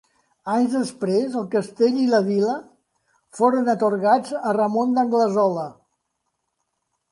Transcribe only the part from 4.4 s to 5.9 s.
a Ramon d'Anglesola.